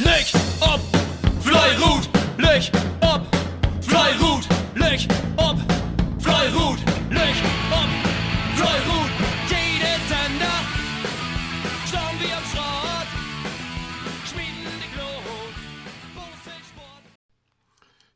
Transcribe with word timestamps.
Leg 0.00 0.32
ob, 0.60 0.80
Fleirut, 1.40 2.08
leg 2.36 2.70
ob, 3.00 3.22
Fleirut, 3.80 4.48
leg 4.74 5.06
ob, 5.36 5.56
Fleirut, 6.18 6.78
leg 7.10 7.34
ob, 7.70 7.90
Fleirut. 8.56 9.10
Jede 9.48 9.94
Sender, 10.08 10.58
schauen 11.86 12.16
wir 12.18 12.36
am 12.36 12.44
Schrott, 12.50 13.08
schmieden 14.26 14.74
die 14.82 14.90
Glut. 14.96 15.54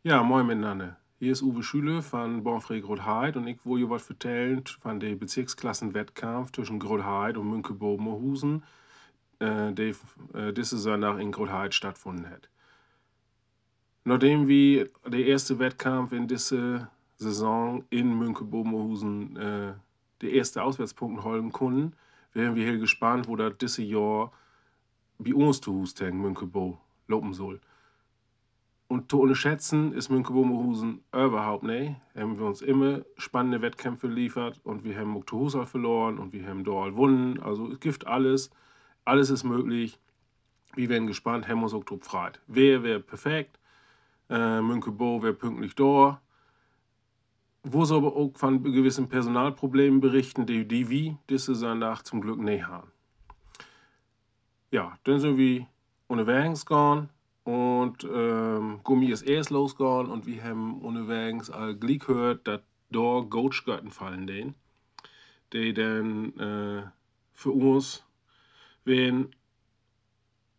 Ja, 0.02 0.22
moin 0.24 0.46
miteinander. 0.46 0.96
Hier 1.20 1.30
ist 1.30 1.42
Uwe 1.42 1.62
Schüle 1.62 2.02
von 2.02 2.42
Bonfrey 2.42 2.80
Grotheid 2.80 3.36
und 3.36 3.46
ich 3.46 3.64
will 3.64 3.78
hier 3.78 3.90
was 3.90 4.02
vertellen 4.06 4.64
von 4.80 4.98
dem 4.98 5.18
Bezirksklassenwettkampf 5.20 6.50
zwischen 6.50 6.80
Grotheid 6.80 7.36
und 7.36 7.48
Münke-Bobenhusen, 7.50 8.64
äh, 9.40 9.72
der 9.72 9.94
äh, 10.34 10.52
diese 10.52 10.78
Sonntag 10.78 11.20
in 11.20 11.32
Grotheid 11.32 11.74
stattgefunden 11.74 12.28
hat. 12.30 12.48
Nachdem 14.04 14.48
wir 14.48 14.88
der 15.06 15.26
erste 15.26 15.58
Wettkampf 15.58 16.12
in 16.12 16.26
dieser 16.26 16.90
Saison 17.16 17.84
in 17.90 18.16
Münke-Bobenhusen 18.16 19.36
äh, 19.36 19.74
der 20.22 20.32
erste 20.32 20.62
Auswärtspunkt 20.62 21.24
holen 21.24 21.52
konnten, 21.52 21.92
wären 22.32 22.54
wir 22.54 22.64
hier 22.64 22.78
gespannt, 22.78 23.28
wo 23.28 23.36
das 23.36 23.58
dieses 23.58 23.78
Jahr 23.88 24.32
bei 25.18 25.34
uns 25.34 25.60
zu 25.60 25.72
Hus 25.72 25.94
tegen 25.94 26.20
Münke-Bo 26.20 26.78
lopen 27.06 27.34
soll. 27.34 27.60
Und 28.86 29.10
zu 29.10 29.20
unterschätzen 29.20 29.92
ist 29.92 30.08
Münke-Bobenhusen 30.08 31.02
überhaupt 31.12 31.64
nicht. 31.64 31.96
Haben 32.16 32.38
wir 32.38 32.46
uns 32.46 32.62
immer 32.62 33.02
spannende 33.18 33.60
Wettkämpfe 33.60 34.08
geliefert 34.08 34.60
und 34.64 34.84
wir 34.84 34.98
haben 34.98 35.10
Muktuhusal 35.10 35.66
verloren 35.66 36.18
und 36.18 36.32
wir 36.32 36.46
haben 36.46 36.64
Dorl 36.64 36.92
gewonnen. 36.92 37.38
Also 37.40 37.70
es 37.70 37.80
gibt 37.80 38.06
alles. 38.06 38.50
Alles 39.04 39.30
ist 39.30 39.44
möglich. 39.44 39.98
Wir 40.74 40.88
werden 40.88 41.06
gespannt. 41.06 41.48
Uns 41.48 41.74
Oktober 41.74 42.04
freit. 42.04 42.40
Wer 42.46 42.82
wäre 42.82 43.00
perfekt? 43.00 43.58
Äh, 44.30 44.60
Münke-Bo 44.60 45.22
wäre 45.22 45.34
pünktlich 45.34 45.74
da. 45.74 46.20
Wo 47.62 47.84
sie 47.84 47.94
aber 47.94 48.14
auch 48.14 48.32
von 48.36 48.62
gewissen 48.62 49.08
Personalproblemen 49.08 50.00
berichten, 50.00 50.46
die, 50.46 50.66
die 50.66 50.88
wir 50.88 51.18
diese 51.28 51.54
Sonntag 51.54 52.02
zum 52.02 52.20
Glück 52.20 52.38
nicht 52.38 52.66
haben. 52.66 52.90
Ja, 54.70 54.98
dann 55.04 55.18
sind 55.18 55.38
wir 55.38 55.66
unterwegs 56.06 56.66
gegangen 56.66 57.08
und 57.44 58.04
ähm, 58.04 58.80
Gummi 58.84 59.06
ist 59.06 59.22
erst 59.22 59.50
losgegangen 59.50 60.10
und 60.10 60.26
wir 60.26 60.44
haben 60.44 60.82
unterwegs 60.82 61.50
all 61.50 61.74
Glied 61.74 62.06
gehört, 62.06 62.46
dass 62.46 62.60
da 62.90 63.20
Goatschgötten 63.20 63.90
fallen 63.90 64.26
den, 64.26 64.54
die 65.52 65.72
dann 65.72 66.38
äh, 66.38 66.82
für 67.32 67.52
uns 67.52 68.04
wären. 68.88 69.34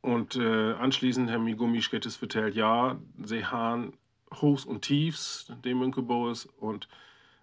Und 0.02 0.38
äh, 0.38 0.74
anschließend 0.74 1.30
haben 1.30 1.44
mir 1.44 1.56
Gummi 1.56 1.82
Schkettes 1.82 2.16
vertellt, 2.16 2.56
ja, 2.56 2.98
sie 3.22 3.46
haben 3.46 3.98
Hochs 4.34 4.64
und 4.64 4.84
Tiefs, 4.84 5.52
dem 5.66 5.80
Münkerbau 5.80 6.30
ist. 6.30 6.46
Und 6.46 6.88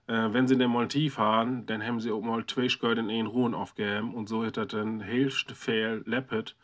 äh, 0.07 0.29
wenn 0.33 0.49
sie 0.49 0.57
dann 0.57 0.71
mal 0.71 0.89
tief 0.89 1.19
haben, 1.19 1.67
dann 1.67 1.85
haben 1.85 2.01
sie 2.01 2.11
auch 2.11 2.23
mal 2.23 2.47
zwei 2.47 2.71
Schgötten 2.71 3.11
in 3.11 3.19
einen 3.19 3.27
Ruhen 3.27 3.55
aufgegeben. 3.55 4.15
Und 4.15 4.31
so 4.31 4.43
hat 4.43 4.57
er 4.57 4.65
dann 4.65 5.01
helft 5.01 5.53
viel 5.53 6.03
leppet 6.07 6.57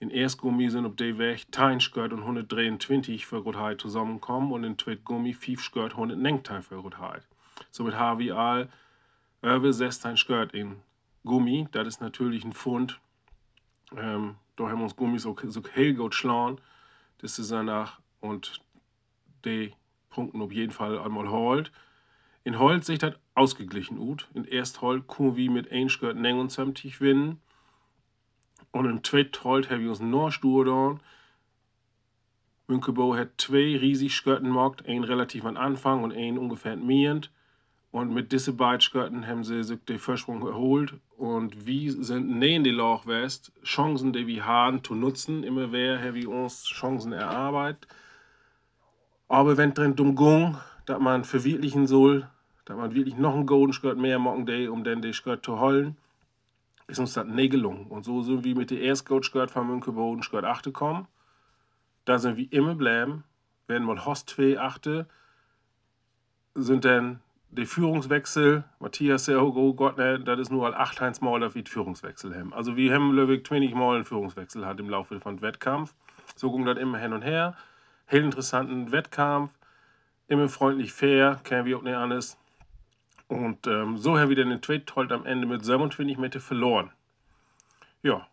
in 0.00 0.10
erst 0.10 0.38
Gummi 0.38 0.70
sind 0.70 0.86
auf 0.86 0.94
der 0.94 1.18
Weg 1.18 1.46
10 1.52 1.80
Skirt 1.80 2.12
und 2.12 2.20
123 2.20 3.26
für 3.26 3.38
Rotheit 3.38 3.80
zusammenkommen 3.80 4.52
und 4.52 4.62
in 4.62 4.78
zweit 4.78 5.04
Gummi 5.04 5.34
5 5.34 5.60
Skirt 5.60 5.92
119 5.92 6.62
für 6.62 6.76
Rotheit. 6.76 7.26
Somit 7.70 7.96
haben 7.96 8.20
wir 8.20 8.36
all 8.36 8.68
über 9.42 9.72
16 9.72 10.16
Skirt 10.16 10.54
in 10.54 10.76
Gummi. 11.24 11.66
Das 11.72 11.88
ist 11.88 12.00
natürlich 12.00 12.44
ein 12.44 12.52
Pfund. 12.52 13.00
Ähm, 13.96 14.36
da 14.56 14.68
haben 14.68 14.82
uns 14.82 14.96
Gummi 14.96 15.18
so, 15.18 15.36
so 15.44 15.62
hell 15.72 15.94
gut 15.94 16.14
schlagen. 16.14 16.58
Das 17.18 17.38
ist 17.38 17.50
danach 17.50 18.00
und 18.20 18.60
die 19.44 19.72
Punkten 20.10 20.42
auf 20.42 20.52
jeden 20.52 20.72
Fall 20.72 20.98
einmal 20.98 21.30
holt. 21.30 21.72
In 22.44 22.58
Holt 22.58 22.84
sich 22.84 22.98
das 22.98 23.14
ausgeglichen 23.34 23.98
ut. 23.98 24.28
In 24.34 24.44
erst 24.44 24.80
Holt 24.80 25.06
können 25.08 25.36
wir 25.36 25.50
mit 25.50 25.70
1 25.70 25.92
Skirt 25.92 26.16
79 26.16 26.98
gewinnen. 26.98 27.40
Und 28.72 28.86
in 28.86 29.02
tweet 29.02 29.44
Holt 29.44 29.70
haben 29.70 29.82
wir 29.82 29.90
uns 29.90 30.00
noch 30.00 30.30
stur 30.30 30.64
da. 30.64 30.98
Münkebo 32.68 33.16
hat 33.16 33.30
zwei 33.38 33.78
riesig 33.78 34.14
Skirten 34.14 34.48
gemacht, 34.48 34.86
einen 34.86 35.04
relativ 35.04 35.46
am 35.46 35.56
Anfang 35.56 36.04
und 36.04 36.12
einen 36.12 36.36
ungefähr 36.36 36.72
entmehend. 36.72 37.30
Und 37.90 38.12
mit 38.12 38.32
diesen 38.32 38.56
beiden 38.56 39.26
haben 39.26 39.44
sie 39.44 39.62
sich 39.64 39.82
den 39.84 39.98
Vorsprung 39.98 40.46
erholt. 40.46 40.94
Und 41.16 41.66
wir 41.66 41.92
sind 42.04 42.28
neben 42.38 42.64
die 42.64 42.70
Loch 42.70 43.06
West, 43.06 43.52
Chancen, 43.64 44.12
die 44.12 44.26
wir 44.26 44.44
haben, 44.44 44.84
zu 44.84 44.94
nutzen. 44.94 45.42
Immer 45.42 45.72
wer 45.72 45.98
haben 45.98 46.14
wir 46.14 46.28
uns 46.28 46.64
Chancen 46.64 47.12
erarbeitet. 47.12 47.88
Aber 49.28 49.56
wenn 49.56 49.74
drin 49.74 49.96
drum 49.96 50.16
ging, 50.16 50.56
dass 50.86 51.00
man 51.00 51.24
verwirklichen 51.24 51.86
soll, 51.86 52.28
dass 52.66 52.76
man 52.76 52.94
wirklich 52.94 53.16
noch 53.16 53.34
einen 53.34 53.46
Golden 53.46 53.72
Skirt 53.72 53.98
mehr 53.98 54.18
machen 54.18 54.44
day, 54.44 54.68
um 54.68 54.84
dann 54.84 55.02
den 55.02 55.14
Skirt 55.14 55.44
zu 55.44 55.58
holen, 55.58 55.96
ist 56.86 56.98
uns 56.98 57.14
das 57.14 57.26
nicht 57.26 57.52
gelungen. 57.52 57.86
Und 57.86 58.04
so 58.04 58.22
sind 58.22 58.44
wir 58.44 58.54
mit 58.54 58.70
der 58.70 58.82
ersten 58.82 59.08
Coach 59.08 59.28
Skirt 59.28 59.50
von 59.50 59.66
Münkeboden 59.66 60.22
Skirt 60.22 60.44
8 60.44 60.64
gekommen. 60.64 61.06
Da 62.04 62.18
sind 62.18 62.36
wir 62.36 62.50
immer 62.52 62.74
bleiben, 62.74 63.24
werden 63.66 63.84
mal 63.86 64.04
Host 64.04 64.30
2 64.30 64.58
achte, 64.58 65.06
sind 66.54 66.84
dann 66.84 67.20
die 67.50 67.66
Führungswechsel, 67.66 68.64
Matthias 68.78 69.24
Serhogo, 69.24 69.72
Gott, 69.74 69.96
ne, 69.96 70.20
das 70.20 70.38
ist 70.38 70.50
nur 70.50 70.66
al 70.66 70.74
8 70.74 71.22
Mal, 71.22 71.40
dass 71.40 71.54
wir 71.54 71.62
die 71.62 71.70
Führungswechsel 71.70 72.34
haben. 72.36 72.52
Also 72.52 72.76
wir 72.76 72.94
haben 72.94 73.12
Löwig 73.12 73.46
20 73.46 73.74
Mal 73.74 73.96
einen 73.96 74.04
Führungswechsel 74.04 74.66
hat 74.66 74.78
im 74.80 74.90
Laufe 74.90 75.20
von 75.20 75.40
Wettkampf. 75.40 75.94
So 76.36 76.52
ging 76.52 76.66
das 76.66 76.78
immer 76.78 76.98
hin 76.98 77.12
und 77.12 77.22
her. 77.22 77.56
Hell 78.06 78.24
interessanten 78.24 78.92
Wettkampf, 78.92 79.50
immer 80.28 80.48
freundlich 80.48 80.92
fair, 80.92 81.40
kennen 81.44 81.66
wir 81.66 81.78
auch 81.78 81.82
nicht 81.82 81.96
anders. 81.96 82.38
Und 83.28 83.66
ähm, 83.66 83.98
so 83.98 84.18
haben 84.18 84.30
wir 84.30 84.36
den 84.36 84.60
Trade 84.62 84.84
Tolt 84.84 85.12
am 85.12 85.26
Ende 85.26 85.46
mit 85.46 85.64
27 85.64 86.16
Meter 86.16 86.40
verloren. 86.40 86.90
Ja, 88.02 88.26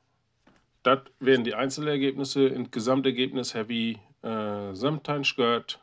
das 0.84 1.00
wären 1.20 1.44
die 1.44 1.56
Einzelergebnisse. 1.56 2.48
Im 2.48 2.72
Gesamtergebnis 2.72 3.56
habe 3.56 3.74
ich 3.74 4.00
äh, 4.24 4.74
17 4.74 5.24
gehört 5.36 5.82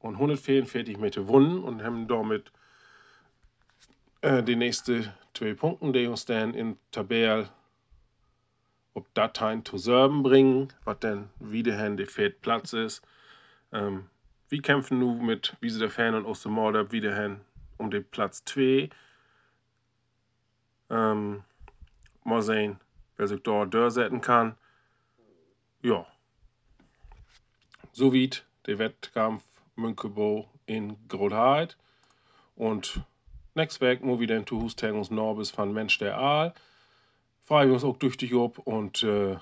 und 0.00 0.14
144 0.14 0.98
Meter 0.98 1.22
gewonnen 1.22 1.62
und 1.62 1.82
haben 1.82 2.08
damit 2.08 2.50
äh, 4.22 4.42
die 4.42 4.56
nächsten 4.56 5.12
zwei 5.34 5.54
Punkte, 5.54 5.92
die 5.92 6.06
uns 6.06 6.24
dann 6.24 6.54
in 6.54 6.76
Tabelle 6.90 7.48
ob 8.94 9.12
Dateien 9.14 9.64
zu 9.64 9.78
Serben 9.78 10.22
bringen, 10.22 10.72
was 10.84 10.98
dann 11.00 11.30
wieder 11.38 11.88
der 11.90 12.06
vierte 12.06 12.36
Platz 12.40 12.72
ist. 12.72 13.02
Ähm, 13.72 14.06
wir 14.48 14.62
kämpfen 14.62 14.98
nun 14.98 15.24
mit 15.24 15.56
Wiese 15.60 15.78
der 15.78 15.90
Fan 15.90 16.14
und 16.14 16.26
Ostermorder 16.26 16.90
wieder 16.90 17.38
um 17.78 17.90
den 17.90 18.04
Platz 18.04 18.44
2. 18.46 18.90
Ähm, 20.90 21.44
mal 22.24 22.42
sehen, 22.42 22.80
wer 23.16 23.28
sich 23.28 23.42
dort 23.42 23.72
durchsetzen 23.72 24.20
kann. 24.20 24.56
Ja. 25.82 26.04
So 27.92 28.12
wie 28.12 28.30
der 28.66 28.78
Wettkampf 28.78 29.44
Münkebo 29.80 30.48
in 30.66 30.96
Grotheid. 31.08 31.76
Und 32.54 33.02
nächstes 33.54 33.80
Weg 33.80 34.04
muss 34.04 34.20
wieder 34.20 34.36
in 34.36 34.44
Tuhus 34.44 34.76
Tengus 34.76 35.10
Norbis 35.10 35.50
von 35.50 35.72
Mensch 35.72 35.98
der 35.98 36.18
Aal. 36.18 36.54
Freue 37.44 37.66
ich 37.66 37.72
uns 37.72 37.84
auch 37.84 37.96
durch 37.96 38.16
dich 38.16 38.34
ab 38.34 38.58
und 38.58 39.02
äh, 39.02 39.36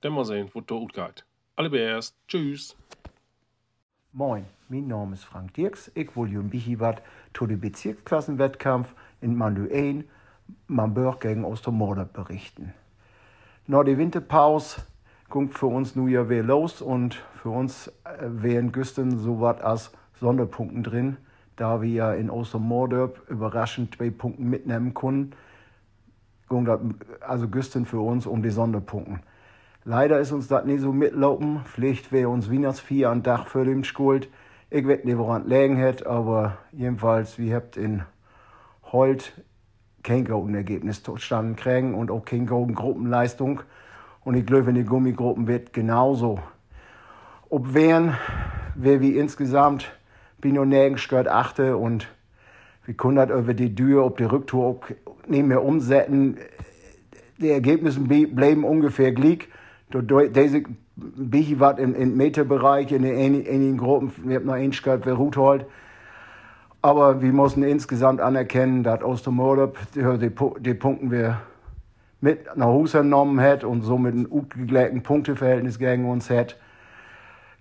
dann 0.00 0.12
mal 0.12 0.24
sehen, 0.24 0.50
wo 0.52 0.60
der 0.60 0.78
gut 0.78 0.94
geht. 0.94 1.24
Alle 1.56 1.70
beerst. 1.70 2.16
Tschüss. 2.28 2.76
Moin, 4.12 4.44
mein 4.68 4.88
Name 4.88 5.14
ist 5.14 5.24
Frank 5.24 5.54
Dirks. 5.54 5.90
Ich 5.94 6.14
will 6.16 6.28
ein 6.28 6.50
bisschen 6.50 6.80
was 6.80 6.96
zu 7.34 7.46
dem 7.46 7.60
Bezirksklassenwettkampf 7.60 8.94
in 9.20 9.36
Manduain, 9.36 10.08
Mamburg 10.66 11.20
gegen 11.20 11.44
Ostermorder 11.44 12.04
berichten. 12.04 12.74
Nach 13.66 13.84
der 13.84 13.96
Winterpause 13.96 14.82
kommt 15.32 15.54
für 15.54 15.64
uns 15.64 15.96
nun 15.96 16.08
ja 16.08 16.28
wieder 16.28 16.42
los 16.42 16.82
und 16.82 17.14
für 17.40 17.48
uns 17.48 17.88
äh, 18.04 18.18
wären 18.20 18.70
Güsten 18.70 19.16
so 19.18 19.40
was 19.40 19.62
als 19.62 19.90
Sonderpunkten 20.20 20.82
drin, 20.82 21.16
da 21.56 21.80
wir 21.80 21.88
ja 21.88 22.12
in 22.12 22.28
Ostermorder 22.28 23.12
überraschend 23.30 23.96
zwei 23.96 24.10
Punkte 24.10 24.42
mitnehmen 24.42 24.92
konnten. 24.92 25.32
Also 27.26 27.48
Güsten 27.48 27.86
für 27.86 28.00
uns 28.00 28.26
um 28.26 28.42
die 28.42 28.50
Sonderpunkte. 28.50 29.20
Leider 29.86 30.20
ist 30.20 30.32
uns 30.32 30.48
das 30.48 30.66
nicht 30.66 30.82
so 30.82 30.92
mitlaufen. 30.92 31.62
Vielleicht 31.64 32.12
wäre 32.12 32.28
uns 32.28 32.52
Weihnachtsvieh 32.52 33.06
an 33.06 33.22
Dach 33.22 33.46
für 33.46 33.64
den 33.64 33.84
Schuld. 33.84 34.28
Ich 34.68 34.86
weiß 34.86 35.04
nicht, 35.04 35.16
woran 35.16 35.48
liegen 35.48 35.80
hat, 35.80 36.04
aber 36.04 36.58
jedenfalls, 36.72 37.38
wir 37.38 37.56
habt 37.56 37.78
in 37.78 38.02
Holt 38.92 39.32
kein 40.02 40.26
guten 40.26 40.54
Ergebnis 40.54 41.02
zustande 41.02 41.54
kriegen 41.54 41.94
und 41.94 42.10
auch 42.10 42.26
keine 42.26 42.44
guten 42.44 42.74
Gruppenleistung. 42.74 43.62
Und 44.24 44.36
ich 44.36 44.46
glaube, 44.46 44.70
in 44.70 44.76
den 44.76 44.86
Gummigruppen 44.86 45.48
wird 45.48 45.72
genauso. 45.72 46.38
Ob 47.50 47.74
wären, 47.74 48.16
wer 48.74 49.00
wie 49.00 49.16
insgesamt 49.16 49.90
bin 50.40 50.58
und 50.58 50.68
nirgends 50.68 51.08
gehört 51.08 51.28
achte 51.28 51.76
und 51.76 52.08
wir 52.84 52.94
das 53.14 53.30
über 53.30 53.54
die 53.54 53.74
Tür, 53.74 54.04
ob 54.04 54.16
die 54.16 54.24
Rücktour 54.24 54.80
nicht 55.26 55.46
mehr 55.46 55.62
umsetzen. 55.62 56.36
Die 57.38 57.50
Ergebnisse 57.50 58.00
bleiben 58.00 58.64
ungefähr 58.64 59.12
gleich. 59.12 59.48
Diese 59.92 60.62
bisschen 60.96 61.60
was 61.60 61.78
im, 61.78 61.94
im 61.94 62.16
Meterbereich, 62.16 62.92
in 62.92 63.02
den 63.02 63.16
einigen 63.16 63.76
Gruppen. 63.76 64.12
Wir 64.24 64.36
haben 64.36 64.46
noch 64.46 64.54
einen 64.54 64.72
gehabt, 64.72 65.06
wer 65.06 65.14
Ruth 65.14 65.36
holt. 65.36 65.66
Aber 66.80 67.22
wir 67.22 67.32
müssen 67.32 67.62
insgesamt 67.62 68.20
anerkennen, 68.20 68.82
dass 68.82 69.02
Ostermordup 69.02 69.78
die, 69.94 70.00
die, 70.00 70.30
die 70.60 70.74
Punkte 70.74 71.10
wir 71.10 71.40
mit 72.22 72.56
nach 72.56 72.66
Hause 72.66 72.98
genommen 72.98 73.40
hat 73.40 73.64
und 73.64 73.82
somit 73.82 74.14
ein 74.14 74.26
ungleichen 74.26 75.02
Punkteverhältnis 75.02 75.78
gegen 75.78 76.08
uns 76.08 76.30
hat. 76.30 76.56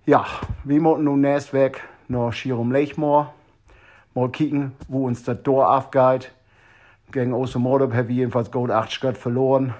Ja, 0.05 0.25
wir 0.63 0.79
müssen 0.79 1.03
nun 1.03 1.21
nächst 1.21 1.51
weg 1.53 1.81
nach 2.07 2.31
Schirum 2.31 2.71
Lechmoor. 2.71 3.33
Mal 4.13 4.29
kicken, 4.29 4.73
wo 4.87 5.07
uns 5.07 5.23
das 5.23 5.43
Tor 5.43 5.75
aufgeht. 5.75 6.31
Gegen 7.11 7.33
Ostermordup 7.33 7.93
haben 7.93 8.07
wir 8.07 8.15
jedenfalls 8.15 8.51
gut 8.51 8.71
8 8.71 8.91
Schritt 8.91 9.17
verloren 9.17 9.73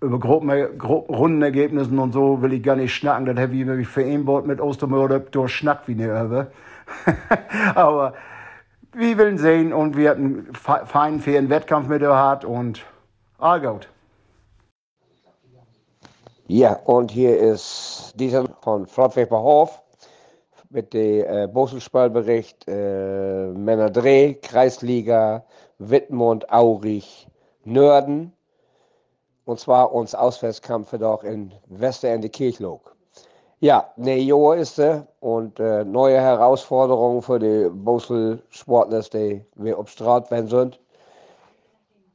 über 0.00 0.20
Gruppen, 0.20 0.78
Gruppenrundenergebnissen 0.78 1.98
und 1.98 2.12
so 2.12 2.40
will 2.40 2.52
ich 2.52 2.62
gar 2.62 2.76
nicht 2.76 2.94
schnacken. 2.94 3.26
Das 3.26 3.36
habe 3.36 3.56
ich 3.56 3.96
ein 3.98 4.26
Wort 4.26 4.46
mit 4.46 4.60
Ostermörder 4.60 5.20
durch 5.20 5.52
Schnack 5.52 5.82
wie 5.86 5.92
eine 5.92 6.08
Öwe. 6.08 6.46
Aber 7.74 8.14
wir 8.92 9.18
wollen 9.18 9.38
sehen 9.38 9.72
und 9.72 9.96
wir 9.96 10.10
hatten 10.10 10.46
einen 10.66 10.86
feinen, 10.86 11.20
fairen 11.20 11.50
Wettkampf 11.50 11.88
mit 11.88 12.02
der 12.02 12.40
und 12.44 12.84
gut. 13.58 13.88
Ja, 16.48 16.72
und 16.86 17.12
hier 17.12 17.38
ist 17.38 18.14
dieser 18.16 18.48
von 18.62 18.86
Flottweber 18.86 19.40
Hof 19.40 19.80
mit 20.70 20.92
dem 20.92 21.24
äh, 21.24 21.46
Boselspielbericht 21.46 22.66
äh, 22.66 23.46
Männer 23.52 23.90
Dreh, 23.90 24.34
Kreisliga, 24.34 25.44
Wittmund, 25.78 26.50
Aurich, 26.50 27.28
Nörden 27.64 28.32
und 29.44 29.60
zwar 29.60 29.92
uns 29.92 30.16
Auswärtskampf 30.16 30.90
doch 30.98 31.22
in 31.22 31.54
Westerende 31.68 32.28
Kirchlog. 32.28 32.96
Ja, 33.60 33.92
ne 33.96 34.18
Jahr 34.18 34.56
ist 34.56 34.80
es 34.80 35.02
und 35.20 35.60
äh, 35.60 35.84
neue 35.84 36.20
Herausforderungen 36.20 37.22
für 37.22 37.38
die 37.38 37.68
Bosel 37.70 38.42
Sportler, 38.50 39.02
die 39.02 39.44
wir 39.54 39.78
auf 39.78 39.88
Straat 39.90 40.28
werden 40.32 40.48
sind. 40.48 40.80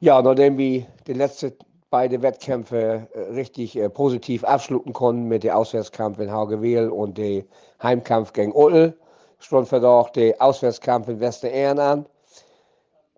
Ja, 0.04 0.22
nachdem 0.22 0.58
wir 0.58 0.86
die 1.08 1.14
letzten 1.14 1.54
beiden 1.90 2.22
Wettkämpfe 2.22 3.08
äh, 3.14 3.20
richtig 3.36 3.78
äh, 3.78 3.88
positiv 3.88 4.44
abschlucken 4.44 4.92
konnten 4.92 5.30
mit 5.30 5.46
dem 5.46 5.54
Auswärtskampf 5.54 6.20
in 6.20 6.30
Haugewil 6.30 6.90
und 6.90 7.18
dem 7.18 7.46
Heimkampf 7.82 8.34
gegen 8.34 8.54
Uttel, 8.54 8.98
stand 9.40 9.70
für 9.70 9.80
doch 9.80 10.10
der 10.10 10.36
Auswärtskampf 10.42 11.08
in 11.08 11.22
Westerern 11.22 11.80
an. 11.80 12.06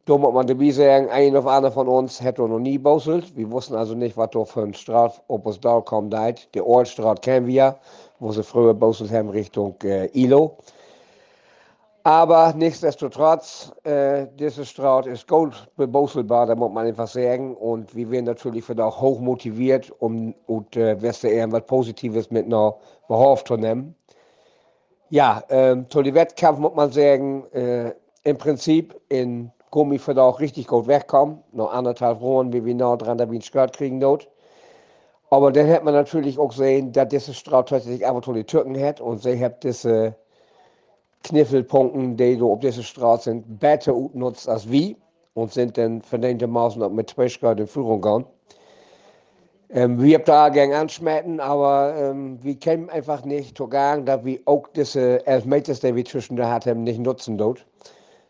Da 0.06 0.16
muss 0.16 0.32
man 0.32 0.46
dabei 0.46 0.70
sagen, 0.70 1.10
ein 1.10 1.36
oder 1.36 1.50
einer 1.50 1.72
von 1.72 1.88
uns 1.88 2.22
hätte 2.22 2.44
noch 2.44 2.60
nie 2.60 2.78
bauselt. 2.78 3.36
Wir 3.36 3.50
wussten 3.50 3.74
also 3.74 3.96
nicht, 3.96 4.16
was 4.16 4.30
da 4.30 4.46
für 4.46 4.62
ein 4.62 4.76
Straat 4.76 5.24
ob 5.28 5.48
es 5.48 5.60
da 5.60 5.82
kommt. 5.82 6.14
Der 6.14 6.68
Ortstraat 6.68 7.24
kennen 7.24 7.48
wir, 7.48 7.80
wo 8.20 8.32
sie 8.32 8.44
früher 8.44 8.76
bauselt 8.76 9.12
haben 9.12 9.30
Richtung 9.30 9.74
äh, 9.84 10.06
Ilo. 10.14 10.58
Aber 12.06 12.54
nichtsdestotrotz, 12.56 13.74
äh, 13.84 14.28
diese 14.38 14.64
Straat 14.64 15.08
ist 15.08 15.28
gut 15.28 15.68
da 16.46 16.54
muss 16.54 16.72
man 16.72 16.86
einfach 16.86 17.08
sagen. 17.08 17.58
Und 17.58 17.96
wir 17.96 18.12
werden 18.12 18.26
natürlich 18.26 18.64
auch 18.80 19.02
hoch 19.02 19.20
motiviert, 19.20 19.92
um 19.98 20.36
und, 20.46 20.76
äh, 20.78 21.02
was 21.02 21.22
Positives 21.66 22.30
mit 22.30 22.46
einer 22.46 22.76
Behoff 23.08 23.44
zu 23.44 23.58
nehmen. 23.58 23.96
Ja, 25.10 25.44
ähm, 25.50 25.90
zu 25.90 26.04
Wettkampf 26.14 26.60
muss 26.60 26.76
man 26.76 26.92
sagen, 26.92 27.44
äh, 27.54 27.96
im 28.24 28.38
Prinzip 28.38 28.96
in 29.10 29.52
Gummi 29.72 29.98
für 29.98 30.16
auch 30.22 30.40
richtig 30.40 30.68
gut 30.68 30.86
wegkommen. 30.86 31.40
Noch 31.54 31.74
anderthalb 31.74 32.22
Runden, 32.22 32.54
wie 32.54 32.66
wir 32.66 32.76
nah 32.76 32.98
dran, 32.98 33.18
da 33.18 33.32
wie 33.32 33.40
ein 33.40 33.42
Skirt 33.42 33.76
kriegen 33.76 34.00
dort. 34.00 34.30
Aber 35.32 35.52
dann 35.52 35.66
hätte 35.66 35.84
man 35.84 35.96
natürlich 35.96 36.38
auch 36.38 36.52
sehen, 36.52 36.92
dass 36.92 37.08
diese 37.08 37.34
Straut 37.34 37.70
tatsächlich 37.70 38.06
einfach 38.06 38.22
die 38.36 38.44
Türken 38.44 38.80
hat 38.80 39.02
und 39.02 39.24
sie 39.24 39.44
hat 39.44 39.64
diese 39.64 40.16
Kniffelpunkte, 41.26 42.24
die 42.24 42.38
du 42.38 42.52
auf 42.52 42.60
dieser 42.60 42.84
Straße 42.84 43.32
sind, 43.32 43.60
besser 43.60 43.94
nutzt 44.14 44.48
als 44.48 44.70
wir 44.70 44.96
und 45.34 45.52
sind 45.52 45.78
dann 45.78 46.02
verdientermaßen 46.02 46.94
mit 46.94 47.10
zwei 47.10 47.28
Skirt 47.28 47.60
in 47.60 47.68
Führung 47.68 48.02
gegangen. 48.02 48.26
Ähm, 49.72 50.02
wir 50.02 50.16
haben 50.16 50.26
da 50.26 50.50
gerne 50.50 50.78
anschmecken, 50.78 51.40
aber 51.40 51.96
ähm, 51.98 52.38
wir 52.44 52.56
können 52.56 52.90
einfach 52.90 53.26
nicht 53.26 53.58
zu 53.58 53.68
sagen, 53.72 54.06
dass 54.06 54.24
wir 54.24 54.40
auch 54.46 54.68
diese 54.76 55.26
Elfmeters, 55.26 55.80
die 55.80 55.96
wir 55.96 56.06
zwischen 56.06 56.38
da 56.38 56.52
hatten, 56.52 56.84
nicht 56.84 57.00
nutzen 57.00 57.38
dort. 57.38 57.66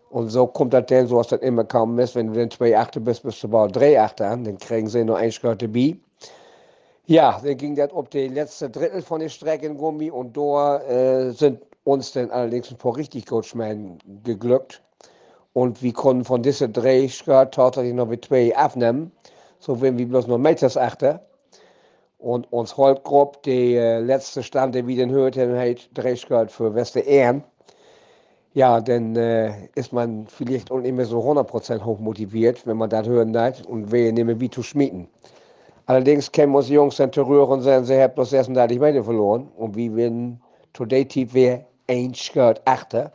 Und 0.10 0.30
so 0.30 0.48
kommt 0.48 0.74
das 0.74 0.86
dann, 0.86 1.08
so 1.08 1.18
was 1.18 1.28
das 1.28 1.42
immer 1.42 1.66
kaum 1.66 2.00
ist, 2.00 2.16
wenn 2.16 2.28
du 2.28 2.40
dann 2.40 2.50
zwei 2.50 2.78
Achte 2.78 3.02
bist, 3.02 3.24
bist 3.24 3.44
du 3.44 3.50
bald 3.50 3.76
drei 3.76 4.00
Achte 4.00 4.26
an, 4.26 4.46
dann 4.46 4.58
kriegen 4.58 4.88
sie 4.88 5.04
nur 5.04 5.18
ein 5.18 5.32
Schritt 5.32 5.62
dabei. 5.62 5.98
Ja, 7.08 7.40
dann 7.44 7.58
ging 7.58 7.76
das 7.76 7.92
auf 7.92 8.10
die 8.10 8.28
letzte 8.28 8.70
Drittel 8.70 9.02
von 9.02 9.20
der 9.20 9.30
Strecke 9.30 9.68
in 9.68 9.78
Gummi 9.78 10.10
und 10.10 10.36
da 10.36 10.80
äh, 10.80 11.32
sind 11.32 11.62
uns 11.84 12.12
dann 12.14 12.32
allerdings 12.32 12.72
ein 12.72 12.78
paar 12.78 12.96
richtig 12.96 13.26
schmecken 13.46 14.00
geglückt. 14.24 14.82
Und 15.54 15.82
wir 15.84 15.94
konnten 15.94 16.26
von 16.26 16.42
diesen 16.42 16.74
drei 16.74 17.08
tatsächlich 17.52 17.94
noch 17.94 18.08
mit 18.08 18.26
zwei 18.26 18.56
abnehmen. 18.56 19.12
So 19.60 19.82
wenn 19.82 19.98
wir 19.98 20.08
bloß 20.08 20.28
noch 20.28 20.38
Meters 20.38 20.78
achten. 20.78 21.20
Und 22.18 22.52
uns 22.52 22.76
Holtgruppe, 22.76 23.40
die 23.46 23.76
äh, 23.76 24.00
letzte 24.00 24.42
Stand, 24.42 24.74
der 24.74 24.88
wieder 24.88 25.08
hört, 25.08 25.38
hat 25.38 25.90
drei 25.94 26.16
Schritt 26.16 26.52
für 26.52 26.74
Wester 26.74 27.04
Ehren 27.04 27.44
ja, 28.56 28.80
dann 28.80 29.18
äh, 29.18 29.68
ist 29.76 29.92
man 29.92 30.28
vielleicht 30.28 30.72
auch 30.72 30.80
nicht 30.80 30.96
mehr 30.96 31.06
so 31.06 31.20
100% 31.20 31.84
hochmotiviert, 31.84 32.66
wenn 32.66 32.78
man 32.78 32.90
das 32.90 33.06
hören 33.06 33.34
darf 33.34 33.62
und 33.66 33.92
wir 33.92 34.14
nehmen 34.14 34.40
wie 34.40 34.50
zu 34.50 34.64
schmieden. 34.64 35.10
Allerdings 35.88 36.32
kennen 36.32 36.56
uns 36.56 36.70
Jungs 36.70 36.98
dann 36.98 37.12
rühren 37.12 37.50
und 37.50 37.62
sagen, 37.62 37.86
sie 37.86 38.02
haben 38.02 38.16
bloß 38.16 38.34
erst 38.34 38.50
da 38.56 38.66
die 38.66 38.80
Beine 38.80 39.04
verloren 39.04 39.50
und 39.56 39.76
wie 39.76 39.96
wenn 39.96 40.42
today 40.74 41.06
tief 41.06 41.34
wäre 41.34 41.66
ein 41.88 42.14
Skirt 42.16 42.62
achter. 42.66 43.12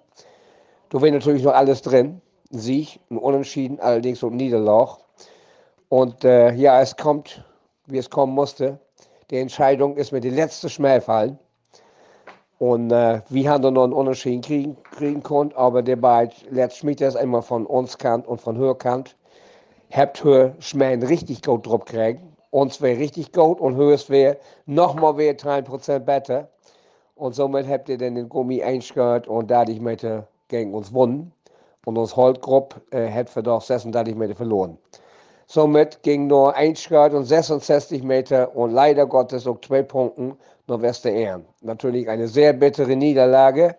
Da 0.91 1.03
wäre 1.03 1.13
natürlich 1.13 1.43
noch 1.43 1.55
alles 1.55 1.83
drin. 1.83 2.21
Sieg, 2.51 3.01
ein 3.11 3.19
Unentschieden, 3.19 3.79
allerdings 3.81 4.23
und 4.23 4.37
Niederlach. 4.37 4.99
Und 5.89 6.25
äh, 6.25 6.53
ja, 6.55 6.81
es 6.81 6.97
kommt, 6.97 7.45
wie 7.87 7.99
es 7.99 8.11
kommen 8.11 8.35
musste. 8.35 8.79
Die 9.31 9.39
Entscheidung 9.39 9.97
ist 9.97 10.13
mir 10.13 10.21
die 10.21 10.31
letzte 10.31 10.69
Schmäh 10.69 11.01
fallen. 11.01 11.39
Und 12.59 12.93
äh, 12.93 13.23
wir 13.29 13.51
haben 13.51 13.63
dann 13.63 13.75
noch 13.75 13.85
einen 13.85 13.93
Unterschied 13.93 14.45
kriegen, 14.45 14.77
kriegen 14.93 15.23
können, 15.23 15.53
aber 15.55 15.83
der 15.83 15.97
beide 15.97 16.35
Letztschmied 16.51 17.01
ist 17.01 17.15
immer 17.17 17.41
von 17.41 17.65
uns 17.67 17.97
Kant 17.97 18.27
und 18.27 18.41
von 18.41 18.59
Hörkant. 18.59 19.17
Habt 19.93 20.23
Hör 20.23 20.55
Schmähen 20.61 21.03
richtig 21.03 21.43
gut 21.43 21.67
drauf 21.67 21.85
kriegen. 21.85 22.30
Uns 22.51 22.81
wäre 22.81 22.99
richtig 22.99 23.33
gut 23.33 23.61
und 23.61 23.77
Hörs 23.77 24.11
wäre 24.11 24.37
nochmal 24.67 25.17
wäre 25.17 25.35
3% 25.35 26.01
besser. 26.01 26.49
Und 27.15 27.35
somit 27.35 27.69
habt 27.69 27.89
ihr 27.89 27.99
dann 27.99 28.15
den 28.15 28.29
Gummi 28.29 28.63
eingeschört 28.63 29.29
und 29.29 29.51
dadurch 29.51 29.81
Meter 29.81 30.27
gegen 30.49 30.75
uns 30.75 30.89
gewonnen. 30.89 31.33
Und 31.87 31.97
uns 31.97 32.15
Holtgruppe 32.15 32.81
äh, 32.91 33.25
für 33.25 33.43
doch 33.43 33.63
36 33.63 34.15
Meter 34.15 34.35
verloren. 34.35 34.77
Somit 35.53 36.05
ging 36.05 36.29
nur 36.29 36.55
ein 36.55 36.77
Schritt 36.77 37.13
und 37.13 37.25
66 37.25 38.05
Meter 38.05 38.55
und 38.55 38.71
leider 38.71 39.05
Gottes 39.05 39.49
auch 39.49 39.61
zwei 39.63 39.83
Punkte 39.83 40.37
nach 40.69 40.81
Westerern. 40.81 41.45
Natürlich 41.61 42.09
eine 42.09 42.29
sehr 42.29 42.53
bittere 42.53 42.95
Niederlage, 42.95 43.75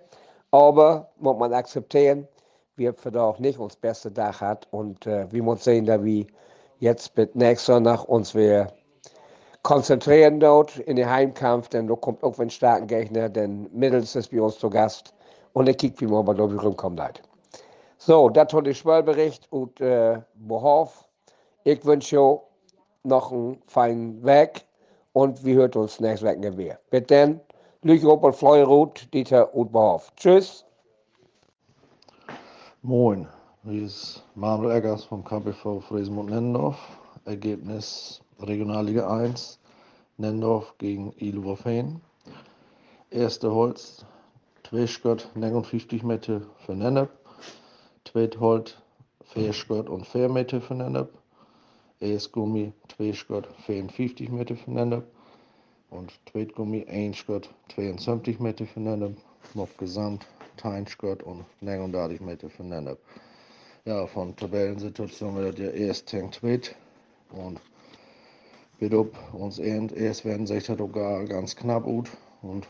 aber 0.51 1.09
muss 1.17 1.37
man 1.37 1.53
akzeptieren, 1.53 2.27
wir 2.75 2.93
für 2.93 3.09
da 3.09 3.23
auch 3.23 3.39
nicht 3.39 3.57
uns 3.57 3.77
beste 3.77 4.11
Dach 4.11 4.41
hat 4.41 4.67
und 4.71 5.07
äh, 5.07 5.31
wir 5.31 5.43
müssen 5.43 5.61
sehen, 5.61 5.85
dass 5.85 6.03
wir 6.03 6.25
jetzt 6.81 7.15
mit 7.15 7.35
nächster 7.35 7.79
nach 7.79 8.03
uns 8.03 8.35
wir 8.35 8.67
konzentrieren 9.63 10.39
dort 10.39 10.79
in 10.79 10.95
den 10.95 11.09
Heimkampf, 11.09 11.69
denn 11.69 11.87
da 11.87 11.95
kommt 11.95 12.23
auch 12.23 12.37
ein 12.39 12.49
starken 12.49 12.87
Gegner, 12.87 13.29
denn 13.29 13.69
Mittels 13.71 14.15
ist 14.15 14.31
bei 14.31 14.41
uns 14.41 14.57
zu 14.57 14.69
Gast 14.69 15.13
und 15.53 15.67
er 15.67 15.75
kickt, 15.75 16.01
wie 16.01 16.07
man 16.07 16.25
glaube 16.25 16.55
ich 16.55 16.63
rumkommt. 16.63 16.99
Halt. 16.99 17.21
So, 17.97 18.29
das 18.29 18.53
war 18.53 18.63
der 18.63 18.73
Schwellbericht 18.73 19.47
und 19.51 19.79
äh, 19.79 20.19
Behoff. 20.33 21.07
Ich 21.63 21.85
wünsche 21.85 22.39
noch 23.03 23.31
einen 23.31 23.61
feinen 23.67 24.23
Weg 24.23 24.65
und 25.13 25.45
wir 25.45 25.55
hören 25.55 25.73
uns 25.73 25.99
nächste 25.99 26.25
Woche 26.25 26.57
wieder. 26.57 26.79
Bis 26.89 27.03
dann, 27.07 27.39
Lügerup 27.83 28.23
und 28.23 28.35
Fleurut, 28.35 29.07
Dieter 29.13 29.55
Utbehoff. 29.55 30.11
Tschüss. 30.15 30.65
Moin, 32.81 33.27
hier 33.63 33.83
ist 33.83 34.23
Manuel 34.33 34.75
Eggers 34.75 35.03
vom 35.03 35.23
KBV 35.23 35.81
Friesenmund-Nennendorf. 35.81 36.77
Ergebnis 37.25 38.21
Regionalliga 38.39 39.07
1, 39.07 39.59
Nennendorf 40.17 40.73
gegen 40.79 41.13
Iluwerfeen. 41.17 42.01
Erste 43.11 43.51
Holz, 43.51 44.03
Tweischgott, 44.63 45.29
59 45.35 46.01
Meter 46.01 46.41
für 46.65 46.73
Nennep. 46.73 47.11
Zweit 48.03 48.39
Holz, 48.39 48.77
Fairschgott 49.25 49.89
und 49.89 50.07
Fairmeter 50.07 50.59
für 50.59 50.73
Nennep. 50.73 51.09
Gummi, 52.31 52.73
twee 52.87 53.13
schot 53.13 53.47
54 53.67 54.29
meter 54.29 54.55
voneinander 54.55 55.03
und 55.91 56.11
Tweetgummi 56.25 56.87
1 56.87 57.15
schot 57.15 57.49
72 57.75 58.39
meter 58.39 58.65
voneinander. 58.65 59.11
Noch 59.53 59.69
gesamt 59.77 60.25
10 60.59 60.87
schot 60.87 61.21
und 61.21 61.45
39 61.61 62.21
meter 62.21 62.49
voneinander. 62.49 62.97
Ja, 63.85 64.05
von 64.05 64.35
Tabellensituation 64.35 65.35
wird 65.37 65.57
der 65.57 65.73
erst 65.73 66.07
Tank 66.07 66.33
Tweet 66.33 66.75
und 67.31 67.59
ob 68.93 69.33
uns 69.33 69.57
erst 69.57 70.23
werden 70.23 70.45
sich 70.45 70.65
das 70.65 70.77
sogar 70.77 71.25
ganz 71.25 71.55
knapp 71.55 71.83
gut. 71.85 72.11
Und 72.43 72.67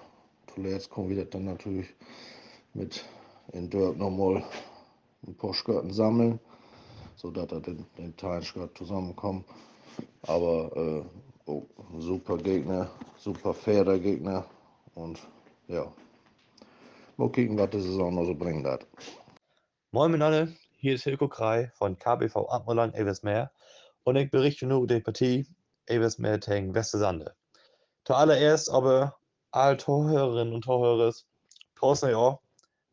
zuletzt 0.54 0.90
kommen 0.90 1.10
wir 1.10 1.26
dann 1.26 1.46
natürlich 1.46 1.88
mit 2.74 3.04
in 3.52 3.70
Dörp 3.70 3.98
nochmal 3.98 4.42
ein 5.28 5.36
paar 5.36 5.54
Skirten 5.54 5.92
sammeln, 5.92 6.40
sodass 7.18 7.48
da 7.48 7.60
den, 7.60 7.86
den 7.98 8.16
Teilskirt 8.16 8.78
zusammenkommen. 8.78 9.44
Aber 10.24 10.72
äh, 10.78 11.50
oh, 11.50 11.64
super 12.00 12.38
Gegner, 12.38 12.90
super 13.18 13.54
fairer 13.54 14.00
Gegner. 14.00 14.46
Und 14.96 15.20
ja, 15.68 15.92
mal 17.18 17.30
kicken, 17.32 17.58
was 17.58 17.70
die 17.72 17.82
Saison 17.82 18.16
noch 18.16 18.26
so 18.26 18.34
bringen 18.34 18.64
wird. 18.64 18.88
Moin 19.92 20.10
miteinander, 20.10 20.48
hier 20.82 20.96
ist 20.96 21.04
Hilko 21.04 21.28
Krei 21.28 21.72
von 21.76 21.96
KBV 22.00 22.50
Admerland 22.50 22.96
Eversmeer 22.96 23.52
und 24.04 24.16
ich 24.16 24.32
berichte 24.32 24.66
nur 24.66 24.80
über 24.80 24.96
die 24.96 25.00
Partie 25.00 25.48
Eversmeer 25.86 26.40
gegen 26.40 26.74
Westersande. 26.74 27.36
Zuallererst 28.04 28.72
aber 28.72 29.16
alle 29.52 29.78
Torhörerinnen 29.78 30.56
und 30.56 30.64
Torhörer, 30.64 31.14
draußen 31.76 32.10
ja, 32.10 32.40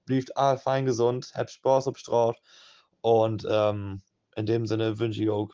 blieb 0.05 0.29
all 0.35 0.59
fein 0.59 0.85
gesund, 0.85 1.33
habt 1.35 1.51
Spaß 1.51 1.89
auf 1.89 1.97
Straut 1.97 2.37
und 3.01 3.47
ähm, 3.51 4.03
in 4.37 4.45
dem 4.45 4.67
Sinne 4.67 4.99
wünsche 4.99 5.23
ich 5.23 5.31
auch 5.31 5.49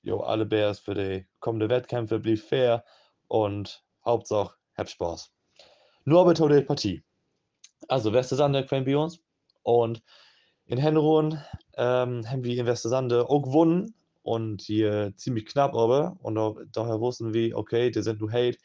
jo, 0.00 0.20
alle 0.20 0.46
Bears 0.46 0.78
für 0.78 0.94
die 0.94 1.26
kommenden 1.40 1.68
Wettkämpfe, 1.68 2.18
blieb 2.18 2.40
fair 2.40 2.86
und 3.28 3.84
Hauptsache 4.02 4.54
habt 4.78 4.88
Spaß. 4.88 5.30
Nur 6.06 6.22
aber 6.22 6.32
die 6.32 6.62
Partie. 6.62 7.04
Also 7.88 8.14
Westersander 8.14 8.62
quälen 8.62 8.86
bei 8.86 9.08
und 9.62 10.02
in 10.66 10.78
Henruhen 10.78 11.42
ähm, 11.76 12.28
haben 12.28 12.44
wir 12.44 12.58
in 12.58 12.66
Westersander 12.66 13.30
auch 13.30 13.42
gewonnen 13.42 13.94
und 14.22 14.62
hier 14.62 15.12
ziemlich 15.16 15.46
knapp 15.46 15.74
aber 15.74 16.16
und 16.22 16.36
auch, 16.38 16.58
daher 16.72 17.00
wussten 17.00 17.32
wir, 17.32 17.56
okay, 17.56 17.90
die 17.90 18.02
sind 18.02 18.20
nur 18.20 18.32
Hate, 18.32 18.58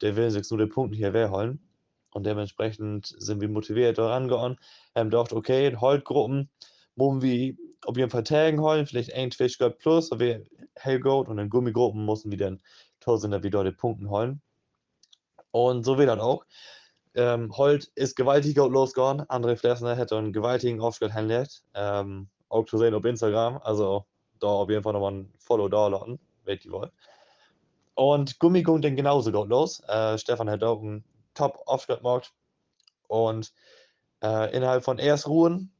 der 0.00 0.16
will 0.16 0.30
sich 0.30 0.48
nur 0.50 0.58
den 0.58 0.70
Punkten 0.70 0.96
hier 0.96 1.12
wegholen 1.12 1.60
und 2.10 2.24
dementsprechend 2.24 3.14
sind 3.18 3.40
wir 3.40 3.48
motiviert 3.48 3.98
daran 3.98 4.28
gegangen, 4.28 4.56
haben 4.94 5.10
gedacht, 5.10 5.32
okay, 5.32 5.66
in 5.66 5.80
Holtgruppen 5.80 6.48
müssen 6.96 7.22
wir 7.22 7.54
auf 7.84 7.96
jeden 7.96 8.10
Fall 8.10 8.24
Tagen 8.24 8.60
holen, 8.60 8.86
vielleicht 8.86 9.12
ein 9.12 9.32
Fischgott 9.32 9.78
plus, 9.78 10.08
so 10.08 10.20
wie 10.20 10.44
Hellgoat 10.76 11.28
und 11.28 11.38
in 11.38 11.50
Gummigruppen 11.50 12.04
mussten 12.04 12.30
wir 12.30 12.38
dann 12.38 12.60
Tausender 13.00 13.42
wieder 13.42 13.64
die 13.64 13.72
Punkte 13.72 14.08
holen. 14.08 14.40
Und 15.50 15.84
so 15.84 15.98
wird 15.98 16.08
das 16.08 16.20
auch. 16.20 16.44
Ähm, 17.14 17.56
Holt 17.56 17.90
ist 17.94 18.16
gewaltig 18.16 18.56
losgegangen. 18.56 19.26
André 19.26 19.56
Flessner 19.56 19.96
hätte 19.96 20.16
einen 20.16 20.32
gewaltigen 20.32 20.80
Aufschritt 20.80 21.12
handelt. 21.12 21.62
Ähm, 21.74 22.28
auch 22.48 22.64
zu 22.64 22.78
sehen 22.78 22.94
auf 22.94 23.04
Instagram. 23.04 23.60
Also 23.62 24.06
da 24.40 24.48
auf 24.48 24.70
jeden 24.70 24.82
Fall 24.82 24.92
nochmal 24.92 25.12
ein 25.12 25.32
Follow 25.38 25.68
da 25.68 25.88
laden, 25.88 26.18
wenn 26.44 26.58
ihr 26.62 26.72
wollt. 26.72 26.92
Und 27.94 28.38
Gummi 28.38 28.62
ging 28.62 28.80
dann 28.80 28.96
genauso 28.96 29.30
gut 29.30 29.48
los. 29.48 29.80
Äh, 29.88 30.18
Stefan 30.18 30.48
hat 30.48 30.62
auch 30.62 30.80
einen 30.80 31.04
Top-Aufschritt 31.34 31.98
gemacht. 31.98 32.32
Und 33.08 33.52
äh, 34.22 34.54
innerhalb 34.56 34.84
von 34.84 34.98
erst 34.98 35.28
Ruhen, 35.28 35.72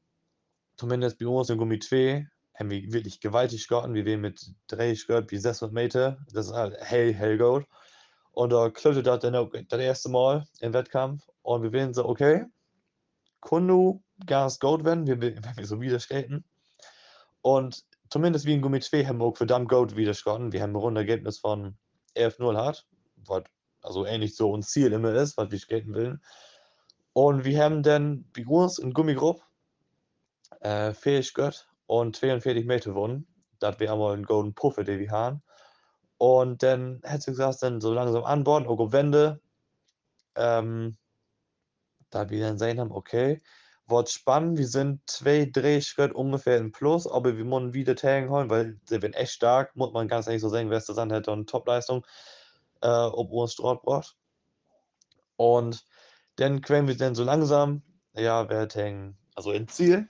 zumindest 0.77 1.19
bei 1.19 1.27
uns 1.27 1.49
in 1.49 1.59
Gummi 1.59 1.79
2, 1.79 2.27
haben 2.55 2.71
wir 2.71 2.93
wirklich 2.93 3.21
gewaltig 3.21 3.67
gegangen. 3.67 3.95
Wir 3.95 4.19
mit 4.19 4.55
30 4.69 5.07
gehört 5.07 5.31
wie 5.31 5.39
600 5.39 5.73
Meter. 5.73 6.19
Das 6.33 6.47
ist 6.47 6.53
halt 6.53 6.77
hell, 6.81 7.15
hell 7.15 7.39
gut. 7.39 7.67
Und 8.33 8.51
da 8.51 8.71
klopfte 8.71 9.03
das 9.03 9.21
dann 9.21 9.51
das 9.69 9.81
erste 9.81 10.09
Mal 10.09 10.45
im 10.61 10.73
Wettkampf. 10.73 11.29
Und 11.43 11.63
wir 11.63 11.73
werden 11.73 11.95
so, 11.95 12.09
okay, 12.09 12.47
Kundu 13.41 14.03
ganz 14.27 14.59
gut 14.59 14.85
werden, 14.85 15.07
wenn 15.07 15.21
wir, 15.21 15.37
wenn 15.45 15.57
wir 15.57 15.67
so 15.67 15.81
wieder 15.81 16.01
skaten. 16.01 16.45
Und 17.43 17.85
zumindest 18.09 18.47
wie 18.47 18.55
in 18.55 18.63
Gummi 18.63 18.81
2 18.81 19.05
haben 19.05 19.19
wir 19.19 19.27
auch 19.27 19.37
verdammt 19.37 19.69
gut 19.69 19.97
wieder 19.97 20.15
skaten. 20.15 20.53
Wir 20.53 20.63
haben 20.63 20.73
ein 20.73 20.77
Rundergebnis 20.77 21.39
von 21.39 21.77
11-0 22.17 22.57
hat, 22.57 22.87
was 23.17 23.45
also 23.83 24.07
ähnlich 24.07 24.37
so 24.37 24.57
ein 24.57 24.63
Ziel 24.63 24.93
immer 24.93 25.13
ist, 25.15 25.37
was 25.37 25.51
wir 25.51 25.59
skaten 25.59 25.95
will. 25.95 26.21
Und 27.13 27.45
wir 27.45 27.63
haben 27.63 27.83
dann 27.83 28.25
bei 28.35 28.47
uns 28.47 28.79
in 28.79 28.95
Gummigruppe 28.95 29.43
äh, 30.61 30.93
fähig 30.95 31.35
gehört 31.35 31.69
und 31.87 32.17
42 32.17 32.65
Meter 32.65 32.91
gewonnen. 32.91 33.27
Das 33.59 33.79
wäre 33.81 33.93
einmal 33.93 34.17
ein 34.17 34.25
Golden 34.25 34.55
Puffer, 34.55 34.85
den 34.85 35.01
wir 35.01 35.11
haben. 35.11 35.43
Und 36.23 36.63
dann 36.63 37.01
hätte 37.03 37.33
ich 37.33 37.37
gesagt, 37.37 37.65
dann 37.65 37.81
so 37.81 37.93
langsam 37.93 38.23
anbauen, 38.23 38.69
auch 38.69 38.93
Wände. 38.93 39.41
Ähm, 40.37 40.97
da 42.11 42.31
wir 42.31 42.39
dann 42.39 42.61
sehen 42.61 42.79
haben, 42.79 42.93
okay, 42.93 43.43
wird 43.89 44.09
spannend. 44.09 44.57
Wir 44.57 44.69
sind 44.69 45.01
zwei 45.11 45.47
Drehschritte 45.47 46.15
ungefähr 46.15 46.59
im 46.59 46.71
Plus, 46.71 47.09
aber 47.09 47.37
wir 47.37 47.45
müssen 47.45 47.75
wieder 47.75 47.97
Tagen 47.97 48.31
holen, 48.31 48.51
weil 48.51 48.79
sie 48.85 49.03
werden 49.03 49.15
echt 49.15 49.33
stark, 49.33 49.75
muss 49.75 49.93
man 49.93 50.07
ganz 50.07 50.29
ehrlich 50.29 50.43
so 50.43 50.49
sagen, 50.49 50.71
Westerland 50.71 51.11
hätte 51.11 51.33
eine 51.33 51.45
Topleistung, 51.45 52.07
äh, 52.83 52.87
ob 52.87 53.33
uns 53.33 53.57
dort 53.57 53.83
braucht. 53.83 54.17
Und 55.35 55.85
dann 56.37 56.61
können 56.61 56.87
wir 56.87 56.97
dann 56.97 57.17
so 57.17 57.25
langsam, 57.25 57.83
ja, 58.15 58.49
wir 58.49 58.69
hängen 58.73 59.19
also 59.35 59.51
ins 59.51 59.75
Ziel. 59.75 60.09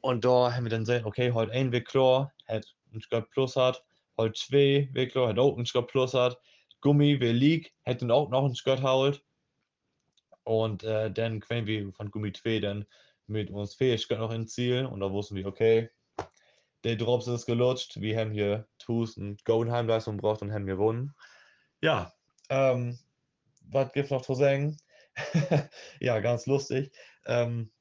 Und 0.00 0.24
da 0.24 0.54
haben 0.54 0.62
wir 0.62 0.70
dann 0.70 0.84
gesehen, 0.84 1.04
okay, 1.04 1.32
heute 1.32 1.50
ein 1.50 1.72
Weg 1.72 1.88
klar, 1.88 2.32
hat 2.46 2.72
ein 2.92 3.00
Stück 3.00 3.32
Plus 3.32 3.56
hat 3.56 3.82
halt 4.18 4.36
zwei 4.36 4.88
wirklich, 4.92 5.26
hat 5.26 5.38
auch 5.38 5.56
einen 5.56 5.66
Scott 5.66 5.88
Plus 5.88 6.14
hat. 6.14 6.38
Gummi, 6.80 7.18
wer 7.20 7.32
liegt, 7.32 7.72
hätte 7.82 8.12
auch 8.12 8.28
noch 8.28 8.44
einen 8.44 8.54
Scott 8.54 8.82
halt. 8.82 9.22
Und 10.44 10.84
äh, 10.84 11.10
dann 11.10 11.40
können 11.40 11.66
wir 11.66 11.92
von 11.92 12.10
Gummi 12.10 12.32
2 12.32 12.60
dann 12.60 12.86
mit 13.26 13.50
uns 13.50 13.74
Fähigkeit 13.74 14.18
noch 14.18 14.30
ins 14.30 14.52
Ziel. 14.52 14.84
Und 14.84 15.00
da 15.00 15.10
wussten 15.10 15.36
wir, 15.36 15.46
okay, 15.46 15.90
der 16.84 16.96
Drops 16.96 17.26
ist 17.26 17.46
gelutscht. 17.46 18.00
Wir 18.00 18.18
haben 18.20 18.30
hier 18.30 18.68
Tus 18.78 19.16
und 19.16 19.44
Goldenheim-Leistung 19.46 20.18
gebraucht 20.18 20.42
und 20.42 20.52
haben 20.52 20.66
gewonnen. 20.66 21.14
Ja, 21.80 22.12
ähm, 22.50 22.98
was 23.62 23.92
gibt 23.92 24.06
es 24.06 24.10
noch 24.10 24.22
zu 24.22 24.34
sagen? 24.34 24.76
ja, 26.00 26.20
ganz 26.20 26.44
lustig. 26.46 26.92
Ähm, 27.24 27.72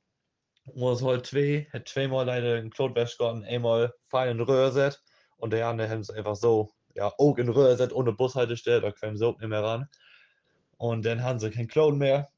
uns 0.65 1.01
heute 1.01 1.23
zwei, 1.23 1.67
hat 1.73 1.89
zweimal 1.89 2.25
leider 2.25 2.55
ein 2.55 2.69
Klotwäsch 2.69 3.17
gehabt, 3.17 3.43
einmal 3.43 3.93
fein 4.07 4.29
in 4.29 4.39
Röhrset 4.39 5.03
und 5.43 5.51
der 5.51 5.67
andere 5.67 5.89
haben 5.89 5.99
es 5.99 6.09
einfach 6.09 6.37
so, 6.37 6.71
ja, 6.95 7.11
auch 7.17 7.37
in 7.37 7.49
Röhr 7.49 7.75
sind 7.75 7.91
ohne 7.91 8.13
Bushaltestelle, 8.13 8.79
da 8.79 8.91
können 8.93 9.17
sie 9.17 9.27
auch 9.27 9.37
nicht 9.37 9.49
mehr 9.49 9.61
ran. 9.61 9.89
Und 10.77 11.03
dann 11.03 11.21
haben 11.21 11.37
sie 11.37 11.51
kein 11.51 11.67
Clown 11.67 11.97
mehr. 11.97 12.31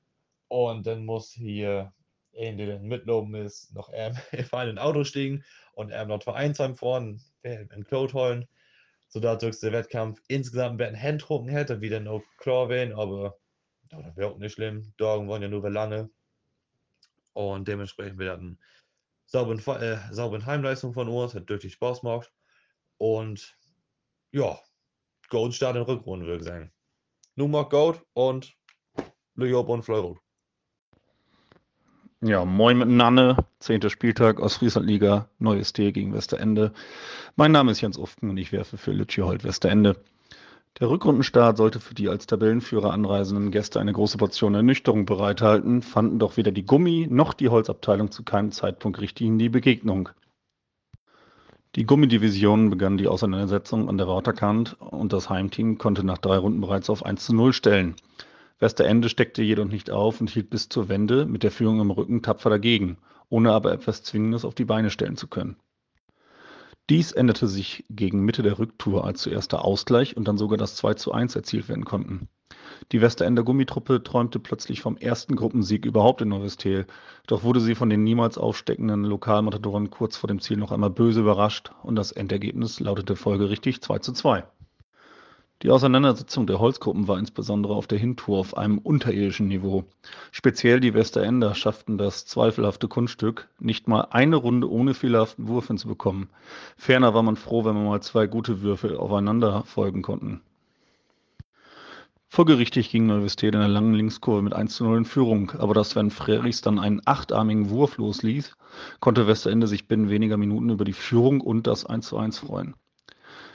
Und 0.47 0.87
dann 0.87 1.05
muss 1.05 1.31
hier 1.31 1.93
ein, 2.35 2.57
der 2.57 2.79
mitloben 2.79 3.35
ist, 3.35 3.75
noch 3.75 3.91
ähm, 3.93 4.15
fahren 4.49 4.69
in 4.69 4.79
ein 4.79 4.83
Auto 4.83 5.03
stiegen 5.03 5.43
und 5.73 5.91
er 5.91 6.07
noch 6.07 6.23
vereinsam 6.23 6.77
vorn 6.77 7.21
ein 7.43 7.83
Cloud 7.83 8.15
holen. 8.15 8.47
So 9.07 9.19
dadurch 9.19 9.59
der 9.59 9.71
Wettkampf 9.71 10.19
insgesamt 10.27 10.81
ein 10.81 10.95
Händrucken 10.95 11.47
hätte, 11.47 11.81
wie 11.81 11.89
dann 11.89 12.07
auch 12.07 12.23
klar 12.39 12.69
wären, 12.69 12.91
aber 12.91 13.37
das 13.89 14.17
wäre 14.17 14.31
auch 14.31 14.39
nicht 14.39 14.53
schlimm. 14.53 14.93
Dagen 14.97 15.29
waren 15.29 15.43
ja 15.43 15.47
nur 15.47 15.69
lange. 15.69 16.09
Und 17.33 17.67
dementsprechend 17.67 18.17
wir 18.17 18.31
hatten 18.31 18.57
sauberen, 19.27 19.59
äh, 19.79 20.43
Heimleistung 20.43 20.93
von 20.93 21.07
uns, 21.07 21.35
hat 21.35 21.47
wirklich 21.49 21.73
Spaß 21.73 22.01
gemacht. 22.01 22.31
Und 22.97 23.57
ja, 24.31 24.59
Gold 25.29 25.53
Start 25.53 25.75
in 25.75 25.83
Rückrunde, 25.83 26.25
würde 26.25 26.39
ich 26.39 26.47
sagen. 26.47 26.71
Nun 27.35 27.51
mal 27.51 27.63
Gold 27.63 28.01
und 28.13 28.55
Leob 29.35 29.69
und 29.69 29.83
Fleurot. 29.83 30.19
Ja, 32.21 32.45
moin 32.45 32.77
miteinander. 32.77 33.45
Zehnter 33.59 33.89
Spieltag 33.89 34.39
aus 34.39 34.57
Frieslandliga, 34.57 35.29
neues 35.37 35.73
Tier 35.73 35.91
gegen 35.91 36.13
Westerende. 36.13 36.73
Mein 37.35 37.51
Name 37.51 37.71
ist 37.71 37.81
Jens 37.81 37.97
Ufken 37.97 38.29
und 38.29 38.37
ich 38.37 38.51
werfe 38.51 38.77
für 38.77 38.93
Lütschiold 38.93 39.43
Westerende. 39.43 39.97
Der 40.79 40.89
Rückrundenstart 40.89 41.55
sollte 41.57 41.79
für 41.79 41.93
die 41.93 42.09
als 42.09 42.25
Tabellenführer 42.25 42.91
anreisenden 42.91 43.51
Gäste 43.51 43.79
eine 43.79 43.93
große 43.93 44.17
Portion 44.17 44.55
Ernüchterung 44.55 45.05
bereithalten, 45.05 45.81
fanden 45.81 46.19
doch 46.19 46.35
weder 46.35 46.51
die 46.51 46.65
Gummi 46.65 47.07
noch 47.09 47.33
die 47.33 47.49
Holzabteilung 47.49 48.11
zu 48.11 48.23
keinem 48.23 48.51
Zeitpunkt 48.51 48.99
richtig 48.99 49.27
in 49.27 49.37
die 49.37 49.49
Begegnung. 49.49 50.09
Die 51.75 51.85
Gummidivision 51.85 52.69
begann 52.69 52.97
die 52.97 53.09
Auseinandersetzung 53.09 53.89
an 53.89 53.97
der 53.97 54.07
Waterkant 54.07 54.79
und 54.79 55.11
das 55.11 55.29
Heimteam 55.29 55.77
konnte 55.77 56.05
nach 56.05 56.17
drei 56.17 56.37
Runden 56.37 56.61
bereits 56.61 56.89
auf 56.89 57.05
1 57.05 57.25
zu 57.25 57.35
0 57.35 57.51
stellen. 57.51 57.95
Westerende 58.59 59.09
steckte 59.09 59.43
jedoch 59.43 59.65
nicht 59.65 59.91
auf 59.91 60.21
und 60.21 60.29
hielt 60.29 60.49
bis 60.49 60.69
zur 60.69 60.87
Wende 60.87 61.25
mit 61.25 61.43
der 61.43 61.51
Führung 61.51 61.81
im 61.81 61.91
Rücken 61.91 62.21
tapfer 62.21 62.49
dagegen, 62.49 62.97
ohne 63.27 63.51
aber 63.51 63.73
etwas 63.73 64.03
Zwingendes 64.03 64.45
auf 64.45 64.55
die 64.55 64.63
Beine 64.63 64.89
stellen 64.89 65.17
zu 65.17 65.27
können. 65.27 65.57
Dies 66.89 67.11
änderte 67.11 67.49
sich 67.49 67.83
gegen 67.89 68.23
Mitte 68.23 68.41
der 68.41 68.57
Rücktour, 68.57 69.03
als 69.03 69.21
zuerst 69.21 69.51
der 69.51 69.65
Ausgleich 69.65 70.15
und 70.15 70.29
dann 70.29 70.37
sogar 70.37 70.57
das 70.57 70.77
2 70.77 70.93
zu 70.93 71.11
1 71.11 71.35
erzielt 71.35 71.67
werden 71.67 71.83
konnten. 71.83 72.29
Die 72.91 73.01
Westerender 73.01 73.43
Gummitruppe 73.43 74.03
träumte 74.03 74.39
plötzlich 74.39 74.81
vom 74.81 74.97
ersten 74.97 75.35
Gruppensieg 75.35 75.85
überhaupt 75.85 76.21
in 76.21 76.29
Neuestel, 76.29 76.85
doch 77.27 77.43
wurde 77.43 77.59
sie 77.59 77.75
von 77.75 77.89
den 77.89 78.03
niemals 78.03 78.37
aufsteckenden 78.37 79.03
Lokalmatadoren 79.03 79.89
kurz 79.89 80.17
vor 80.17 80.27
dem 80.27 80.39
Ziel 80.39 80.57
noch 80.57 80.71
einmal 80.71 80.89
böse 80.89 81.21
überrascht 81.21 81.71
und 81.83 81.95
das 81.95 82.11
Endergebnis 82.11 82.79
lautete 82.79 83.15
folgerichtig 83.15 83.81
2 83.81 83.99
zu 83.99 84.13
2. 84.13 84.43
Die 85.61 85.69
Auseinandersetzung 85.69 86.47
der 86.47 86.59
Holzgruppen 86.59 87.07
war 87.07 87.17
insbesondere 87.17 87.75
auf 87.75 87.87
der 87.87 87.97
Hintour 87.97 88.39
auf 88.39 88.57
einem 88.57 88.77
unterirdischen 88.77 89.47
Niveau. 89.47 89.85
Speziell 90.31 90.81
die 90.81 90.93
Westerender 90.93 91.55
schafften 91.55 91.97
das 91.97 92.25
zweifelhafte 92.25 92.89
Kunststück, 92.89 93.47
nicht 93.57 93.87
mal 93.87 94.07
eine 94.11 94.35
Runde 94.35 94.69
ohne 94.69 94.93
fehlerhaften 94.93 95.47
Wurf 95.47 95.67
hinzubekommen. 95.67 96.29
Ferner 96.75 97.13
war 97.13 97.23
man 97.23 97.37
froh, 97.37 97.63
wenn 97.63 97.73
man 97.73 97.85
mal 97.85 98.01
zwei 98.01 98.27
gute 98.27 98.61
Würfe 98.61 98.99
aufeinander 98.99 99.63
folgen 99.63 100.01
konnten. 100.01 100.41
Folgerichtig 102.35 102.89
ging 102.89 103.05
Neuwestel 103.05 103.53
in 103.53 103.61
der 103.61 103.69
langen 103.69 103.93
Linkskurve 103.93 104.41
mit 104.41 104.51
1 104.51 104.75
zu 104.75 104.83
0 104.83 104.97
in 104.97 105.05
Führung, 105.05 105.51
aber 105.51 105.73
dass 105.73 105.91
Sven 105.91 106.11
Frerichs 106.11 106.59
dann 106.59 106.79
einen 106.79 107.01
achtarmigen 107.05 107.69
Wurf 107.69 107.95
losließ, 107.95 108.57
konnte 108.99 109.25
Westerende 109.25 109.67
sich 109.67 109.87
binnen 109.87 110.09
weniger 110.09 110.35
Minuten 110.35 110.69
über 110.69 110.83
die 110.83 110.91
Führung 110.91 111.39
und 111.39 111.65
das 111.65 111.85
1 111.85 112.05
zu 112.05 112.17
1 112.17 112.39
freuen. 112.39 112.75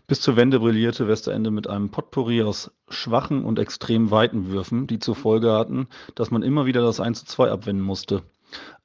Bis 0.06 0.22
zur 0.22 0.36
Wende 0.36 0.60
brillierte 0.60 1.06
Westerende 1.08 1.50
mit 1.50 1.68
einem 1.68 1.90
Potpourri 1.90 2.42
aus 2.42 2.70
schwachen 2.88 3.44
und 3.44 3.58
extrem 3.58 4.10
weiten 4.10 4.48
Würfen, 4.48 4.86
die 4.86 4.98
zur 4.98 5.14
Folge 5.14 5.52
hatten, 5.52 5.86
dass 6.14 6.30
man 6.30 6.42
immer 6.42 6.64
wieder 6.64 6.80
das 6.80 7.00
1 7.00 7.18
zu 7.18 7.26
2 7.26 7.50
abwenden 7.50 7.84
musste. 7.84 8.22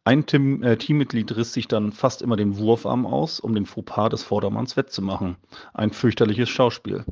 Ein 0.04 0.26
Team, 0.26 0.62
äh, 0.62 0.76
Teammitglied 0.76 1.34
riss 1.38 1.54
sich 1.54 1.70
dann 1.70 1.94
fast 1.94 2.22
immer 2.22 2.36
den 2.36 2.58
Wurfarm 2.58 3.06
aus, 3.06 3.40
um 3.40 3.56
den 3.56 3.66
Fauxpas 3.66 4.10
des 4.10 4.24
Vordermanns 4.24 4.76
wettzumachen. 4.76 5.38
Ein 5.74 5.92
fürchterliches 5.92 6.50
Schauspiel. 6.50 7.06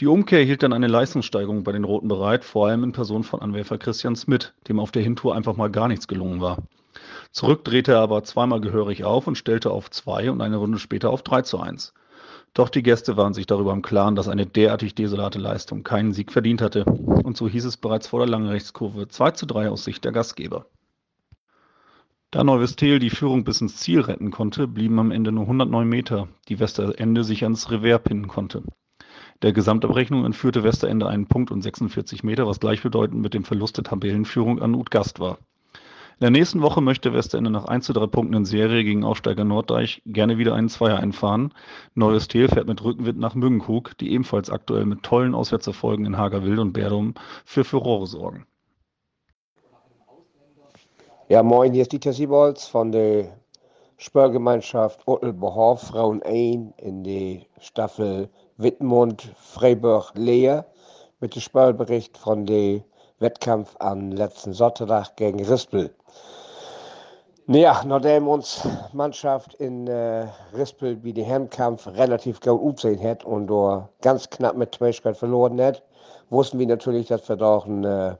Die 0.00 0.06
Umkehr 0.06 0.42
hielt 0.42 0.62
dann 0.62 0.72
eine 0.72 0.86
Leistungssteigerung 0.86 1.64
bei 1.64 1.72
den 1.72 1.84
Roten 1.84 2.08
bereit, 2.08 2.44
vor 2.44 2.68
allem 2.68 2.84
in 2.84 2.92
Person 2.92 3.24
von 3.24 3.40
Anwerfer 3.40 3.78
Christian 3.78 4.16
Smith, 4.16 4.52
dem 4.66 4.80
auf 4.80 4.90
der 4.90 5.02
Hintour 5.02 5.34
einfach 5.34 5.56
mal 5.56 5.70
gar 5.70 5.88
nichts 5.88 6.08
gelungen 6.08 6.40
war. 6.40 6.58
Zurück 7.30 7.64
drehte 7.64 7.92
er 7.92 8.00
aber 8.00 8.24
zweimal 8.24 8.60
gehörig 8.60 9.04
auf 9.04 9.26
und 9.26 9.36
stellte 9.36 9.70
auf 9.70 9.90
2 9.90 10.30
und 10.30 10.40
eine 10.40 10.56
Runde 10.56 10.78
später 10.78 11.10
auf 11.10 11.22
3 11.22 11.42
zu 11.42 11.60
1. 11.60 11.94
Doch 12.54 12.68
die 12.68 12.82
Gäste 12.82 13.16
waren 13.16 13.32
sich 13.32 13.46
darüber 13.46 13.72
im 13.72 13.82
Klaren, 13.82 14.14
dass 14.14 14.28
eine 14.28 14.46
derartig 14.46 14.94
desolate 14.94 15.38
Leistung 15.38 15.84
keinen 15.84 16.12
Sieg 16.12 16.32
verdient 16.32 16.60
hatte. 16.60 16.84
Und 16.84 17.36
so 17.36 17.48
hieß 17.48 17.64
es 17.64 17.78
bereits 17.78 18.08
vor 18.08 18.20
der 18.20 18.28
langen 18.28 18.48
Rechtskurve 18.48 19.08
2 19.08 19.30
zu 19.32 19.46
3 19.46 19.70
aus 19.70 19.84
Sicht 19.84 20.04
der 20.04 20.12
Gastgeber. 20.12 20.66
Da 22.30 22.44
Neuwestel 22.44 22.98
die 22.98 23.10
Führung 23.10 23.44
bis 23.44 23.60
ins 23.60 23.76
Ziel 23.76 24.00
retten 24.00 24.30
konnte, 24.30 24.66
blieben 24.66 24.98
am 24.98 25.10
Ende 25.10 25.32
nur 25.32 25.44
109 25.44 25.86
Meter, 25.86 26.28
die 26.48 26.60
Westerende 26.60 27.24
sich 27.24 27.42
ans 27.42 27.70
Revers 27.70 28.02
pinnen 28.02 28.28
konnte. 28.28 28.62
Der 29.42 29.52
Gesamtabrechnung 29.52 30.24
entführte 30.24 30.62
Westerende 30.62 31.08
einen 31.08 31.26
Punkt 31.26 31.50
und 31.50 31.62
46 31.62 32.22
Meter, 32.22 32.46
was 32.46 32.60
gleichbedeutend 32.60 33.20
mit 33.20 33.34
dem 33.34 33.42
Verlust 33.42 33.76
der 33.76 33.82
Tabellenführung 33.82 34.62
an 34.62 34.76
Utgast 34.76 35.18
war. 35.18 35.38
In 35.74 36.26
der 36.26 36.30
nächsten 36.30 36.62
Woche 36.62 36.80
möchte 36.80 37.12
Westerende 37.12 37.50
nach 37.50 37.64
1 37.64 37.86
zu 37.86 37.92
3 37.92 38.06
Punkten 38.06 38.36
in 38.36 38.44
Serie 38.44 38.84
gegen 38.84 39.02
Aufsteiger 39.02 39.42
Norddeich 39.42 40.00
gerne 40.06 40.38
wieder 40.38 40.54
einen 40.54 40.68
Zweier 40.68 40.98
einfahren. 40.98 41.52
Neues 41.96 42.28
Tel 42.28 42.46
fährt 42.46 42.68
mit 42.68 42.84
Rückenwind 42.84 43.18
nach 43.18 43.34
Müggenkug, 43.34 43.98
die 43.98 44.12
ebenfalls 44.12 44.48
aktuell 44.48 44.86
mit 44.86 45.02
tollen 45.02 45.34
Auswärtserfolgen 45.34 46.06
in 46.06 46.16
Hagerwild 46.16 46.60
und 46.60 46.72
Berdum 46.72 47.14
für 47.44 47.64
Furore 47.64 48.06
sorgen. 48.06 48.46
Ja, 51.28 51.42
moin, 51.42 51.72
hier 51.72 51.82
ist 51.82 51.92
Dieter 51.92 52.12
Siebold 52.12 52.60
von 52.60 52.92
der 52.92 53.36
Spörgemeinschaft 53.96 55.08
Ottelbehoff, 55.08 55.88
Frauen 55.88 56.22
1 56.22 56.74
in 56.76 57.02
die 57.02 57.46
Staffel 57.58 58.28
Wittmund, 58.62 59.22
Freiburg, 59.36 60.12
Leer 60.14 60.64
mit 61.20 61.34
dem 61.34 61.42
Spielbericht 61.42 62.16
von 62.16 62.46
dem 62.46 62.82
Wettkampf 63.18 63.74
am 63.78 64.12
letzten 64.12 64.52
Sonntag 64.52 65.16
gegen 65.16 65.44
Rispel. 65.44 65.90
Ja, 67.48 67.82
nachdem 67.84 68.28
uns 68.28 68.66
Mannschaft 68.92 69.54
in 69.54 69.86
äh, 69.88 70.26
Rispel 70.56 71.02
wie 71.02 71.12
die 71.12 71.26
Heimkampf 71.26 71.86
relativ 71.88 72.40
gut 72.40 72.60
umsehen 72.60 73.02
hat 73.02 73.24
und 73.24 73.48
da 73.48 73.88
ganz 74.00 74.30
knapp 74.30 74.56
mit 74.56 74.72
Tweischgott 74.72 75.16
verloren 75.16 75.60
hat, 75.60 75.82
wussten 76.30 76.58
wir 76.58 76.66
natürlich, 76.66 77.08
dass 77.08 77.28
wir 77.28 77.36
doch 77.36 77.66
einen 77.66 77.84
äh, 77.84 78.14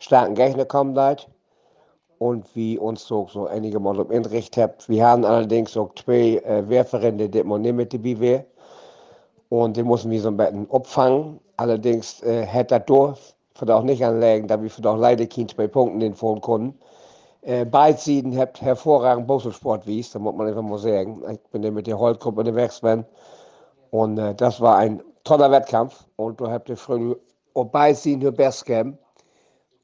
starken 0.00 0.34
Gegner 0.34 0.64
kommen 0.64 0.94
leid. 0.94 1.28
Und 2.18 2.52
wie 2.56 2.76
uns 2.76 3.06
so, 3.06 3.28
so 3.32 3.46
einige 3.46 3.78
Mal 3.78 4.00
im 4.00 4.10
Inricht 4.10 4.56
habt. 4.56 4.88
Wir 4.88 5.06
haben 5.06 5.24
allerdings 5.24 5.76
auch 5.76 5.94
zwei 5.94 6.38
äh, 6.44 6.68
Werferinnen, 6.68 7.30
die 7.30 7.44
man 7.44 7.62
nicht 7.62 7.74
mit 7.74 7.94
dabei 7.94 8.18
wäre 8.18 8.44
und 9.48 9.76
den 9.76 9.86
mussten 9.86 10.10
wir 10.10 10.20
so 10.20 10.28
ein 10.28 10.36
bisschen 10.36 10.70
abfangen. 10.70 11.40
Allerdings 11.56 12.22
äh, 12.22 12.44
hätte 12.44 12.76
er 12.76 12.80
durch, 12.80 13.18
für 13.54 13.74
auch 13.74 13.82
nicht 13.82 14.04
anlegen, 14.04 14.46
da 14.46 14.60
wir 14.62 14.70
auch 14.86 14.96
leider 14.96 15.26
keine 15.26 15.48
zwei 15.48 15.66
Punkte 15.66 16.00
den 16.00 16.14
fahren 16.14 16.40
konnten. 16.40 16.78
Äh, 17.42 17.64
beide 17.64 17.98
Seiten 17.98 18.36
habt 18.36 18.60
hervorragend 18.60 19.26
Boselsport 19.26 19.86
wies, 19.86 20.10
da 20.12 20.18
muss 20.18 20.34
man 20.34 20.48
einfach 20.48 20.62
mal 20.62 20.78
sagen. 20.78 21.22
Ich 21.30 21.40
bin 21.50 21.62
ja 21.62 21.70
mit 21.70 21.86
der 21.86 21.98
Holtgruppe 21.98 22.40
unterwegs 22.40 22.80
bin. 22.80 23.04
Und 23.90 24.18
äh, 24.18 24.34
das 24.34 24.60
war 24.60 24.76
ein 24.76 25.02
toller 25.24 25.50
Wettkampf. 25.50 26.04
Und 26.16 26.40
du 26.40 26.48
habt 26.48 26.68
ihr 26.68 26.76
früh 26.76 27.14
auf 27.54 27.70
beide 27.70 27.94
Seiten 27.94 28.20
nur 28.20 28.32
best 28.32 28.66
gegeben. 28.66 28.98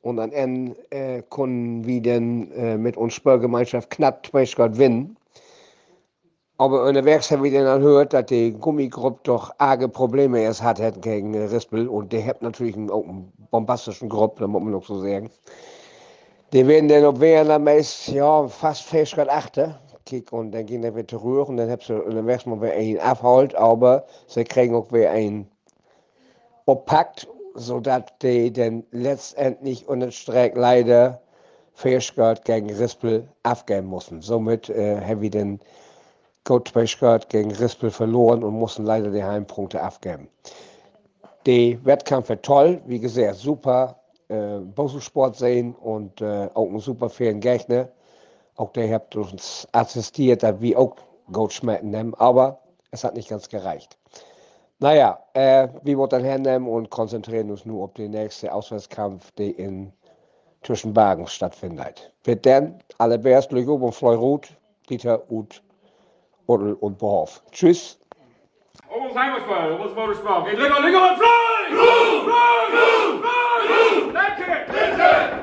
Und 0.02 0.20
am 0.20 0.32
Ende 0.32 0.76
äh, 0.90 1.22
konnten 1.22 1.86
wir 1.86 2.02
dann 2.02 2.50
äh, 2.52 2.76
mit 2.76 2.96
uns 2.96 3.14
Spörgemeinschaft 3.14 3.88
knapp 3.88 4.26
20 4.26 4.56
gewinnen. 4.56 5.16
Aber 6.56 6.84
unterwegs 6.84 7.32
haben 7.32 7.42
wir 7.42 7.50
dann 7.50 7.80
gehört, 7.80 8.12
dass 8.12 8.26
die 8.26 8.52
Gummigruppe 8.52 9.18
doch 9.24 9.50
arge 9.58 9.88
Probleme 9.88 10.40
erst 10.40 10.62
hat 10.62 11.02
gegen 11.02 11.34
Rispel. 11.34 11.88
Und 11.88 12.12
die 12.12 12.24
hat 12.24 12.42
natürlich 12.42 12.76
einen, 12.76 12.92
einen 12.92 13.32
bombastischen 13.50 14.08
Gruppe, 14.08 14.42
da 14.42 14.46
muss 14.46 14.62
man 14.62 14.70
noch 14.70 14.84
so 14.84 15.00
sagen. 15.00 15.30
Die 16.52 16.64
werden 16.64 16.88
dann 16.88 17.20
wir 17.20 17.44
dann 17.44 17.64
meist, 17.64 18.06
ja, 18.08 18.46
fast 18.46 18.82
40 18.84 19.16
Grad 19.16 19.28
achter. 19.28 19.80
Kick, 20.06 20.32
und 20.32 20.52
dann 20.52 20.66
gehen 20.66 20.82
die 20.82 20.94
wieder 20.94 21.20
rühren. 21.20 21.48
Und 21.48 21.56
dann 21.56 21.70
haben 21.70 21.82
sie 21.84 22.00
unterwegs 22.00 22.46
mal 22.46 22.62
wieder 22.62 22.74
einen 22.74 23.00
abholt. 23.00 23.56
Aber 23.56 24.06
sie 24.28 24.44
kriegen 24.44 24.76
auch 24.76 24.92
wieder 24.92 25.10
einen 25.10 25.48
abpackt, 26.66 27.26
sodass 27.54 28.04
die 28.22 28.52
dann 28.52 28.84
letztendlich 28.92 29.88
unter 29.88 30.12
Streck 30.12 30.56
leider 30.56 31.20
40 31.74 32.14
Grad 32.14 32.44
gegen 32.44 32.72
Rispel 32.72 33.26
abgeben 33.42 33.88
mussten. 33.88 34.22
Somit 34.22 34.70
äh, 34.70 35.00
haben 35.00 35.20
wir 35.20 35.30
dann 35.30 35.58
Gottbeichgard 36.44 37.28
gegen 37.28 37.50
Rispel 37.52 37.90
verloren 37.90 38.44
und 38.44 38.54
mussten 38.54 38.84
leider 38.84 39.10
die 39.10 39.24
Heimpunkte 39.24 39.80
abgeben. 39.80 40.28
Der 41.46 41.84
Wettkampf 41.84 42.28
war 42.28 42.40
toll, 42.40 42.80
wie 42.86 43.00
gesagt, 43.00 43.36
super 43.36 43.98
äh, 44.28 44.58
Boselsport 44.58 45.36
sehen 45.36 45.74
und 45.74 46.20
äh, 46.20 46.48
auch 46.54 46.68
ein 46.68 46.78
super 46.78 47.10
fairen 47.10 47.40
Gegner. 47.40 47.88
Auch 48.56 48.70
der 48.72 48.94
hat 48.94 49.16
uns 49.16 49.66
assistiert, 49.72 50.42
wir 50.60 50.78
auch 50.78 50.96
Goldschmecken 51.32 51.90
nehmen, 51.90 52.14
aber 52.14 52.60
es 52.90 53.04
hat 53.04 53.14
nicht 53.16 53.28
ganz 53.28 53.48
gereicht. 53.48 53.98
Naja, 54.78 55.18
äh, 55.34 55.68
wir 55.82 55.98
wollen 55.98 56.10
dann 56.10 56.24
hernehmen 56.24 56.68
und 56.68 56.90
konzentrieren 56.90 57.50
uns 57.50 57.64
nur 57.64 57.84
auf 57.84 57.94
den 57.94 58.10
nächsten 58.10 58.48
Auswärtskampf, 58.48 59.30
der 59.32 59.58
in 59.58 59.92
Tüschenbergen 60.62 61.26
stattfindet. 61.26 62.12
Wird 62.24 62.44
dann 62.46 62.78
alle 62.98 63.18
Bärs, 63.18 63.50
Lüge 63.50 63.72
und 63.72 63.94
Fleurut, 63.94 64.48
Dieter 64.88 65.30
und 65.30 65.62
Ottel 66.46 66.74
und 66.74 66.98
Bohoff. 66.98 67.42
Tschüss. 67.50 67.98
Almost 68.90 69.16
Heimatfall, 69.16 69.72
almost 69.72 69.94
Motorsport. 69.94 70.46
Geht 70.46 70.58
lecker, 70.58 70.80
lecker, 70.80 71.16
fly! 71.16 71.70
Fly! 71.70 72.20
Fly! 72.24 72.66
Fly! 72.70 73.22
Fly! 73.22 74.12
Danke! 74.12 75.34